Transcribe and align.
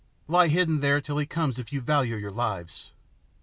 Lie 0.27 0.47
hidden 0.47 0.79
there 0.79 0.99
till 0.99 1.19
he 1.19 1.27
comes 1.27 1.59
if 1.59 1.71
you 1.71 1.79
value 1.79 2.15
your 2.15 2.31
lives." 2.31 2.89